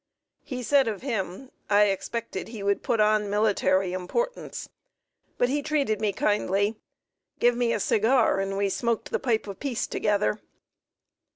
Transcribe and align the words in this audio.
He 0.43 0.63
said 0.63 0.87
of 0.87 1.03
him: 1.03 1.51
"I 1.69 1.83
expected 1.83 2.47
he 2.47 2.63
would 2.63 2.81
put 2.81 2.99
on 2.99 3.29
military 3.29 3.93
importance, 3.93 4.67
but 5.37 5.47
he 5.47 5.61
treated 5.61 6.01
me 6.01 6.11
kindly, 6.11 6.75
give 7.37 7.55
me 7.55 7.71
a 7.71 7.79
cigar, 7.79 8.39
and 8.39 8.57
we 8.57 8.67
smoked 8.67 9.11
the 9.11 9.19
pipe 9.19 9.45
of 9.45 9.59
peace 9.59 9.85
together." 9.85 10.41